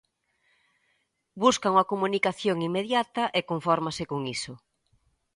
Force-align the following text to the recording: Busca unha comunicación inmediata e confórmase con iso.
Busca 1.43 1.71
unha 1.73 1.87
comunicación 1.91 2.57
inmediata 2.67 3.23
e 3.37 3.39
confórmase 3.49 4.03
con 4.11 4.21
iso. 4.35 4.53